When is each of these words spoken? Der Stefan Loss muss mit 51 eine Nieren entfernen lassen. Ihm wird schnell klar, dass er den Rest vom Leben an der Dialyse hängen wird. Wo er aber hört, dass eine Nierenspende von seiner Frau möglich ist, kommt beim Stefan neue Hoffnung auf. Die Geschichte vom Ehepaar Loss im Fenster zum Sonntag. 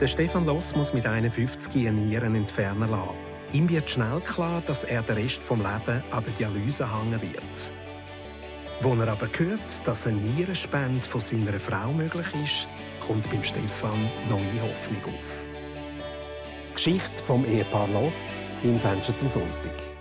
Der 0.00 0.08
Stefan 0.08 0.44
Loss 0.44 0.76
muss 0.76 0.92
mit 0.92 1.06
51 1.06 1.88
eine 1.88 1.98
Nieren 1.98 2.34
entfernen 2.34 2.90
lassen. 2.90 3.14
Ihm 3.52 3.66
wird 3.70 3.88
schnell 3.88 4.20
klar, 4.20 4.60
dass 4.66 4.84
er 4.84 5.02
den 5.02 5.16
Rest 5.16 5.42
vom 5.42 5.60
Leben 5.60 6.02
an 6.10 6.22
der 6.22 6.34
Dialyse 6.34 6.86
hängen 6.92 7.22
wird. 7.22 7.72
Wo 8.82 8.94
er 8.94 9.08
aber 9.08 9.26
hört, 9.38 9.88
dass 9.88 10.06
eine 10.06 10.18
Nierenspende 10.18 11.02
von 11.02 11.22
seiner 11.22 11.58
Frau 11.58 11.92
möglich 11.92 12.26
ist, 12.44 12.68
kommt 13.06 13.30
beim 13.30 13.42
Stefan 13.42 14.10
neue 14.28 14.70
Hoffnung 14.70 15.02
auf. 15.06 15.46
Die 16.68 16.74
Geschichte 16.74 17.24
vom 17.24 17.46
Ehepaar 17.46 17.88
Loss 17.88 18.46
im 18.62 18.78
Fenster 18.78 19.16
zum 19.16 19.30
Sonntag. 19.30 19.95